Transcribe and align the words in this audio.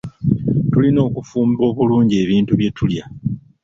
Tulina 0.71 0.99
okufumba 1.07 1.61
obulungi 1.69 2.15
ebintu 2.23 2.51
bye 2.59 2.69
tulya. 2.77 3.05